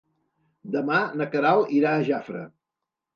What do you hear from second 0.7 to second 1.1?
Demà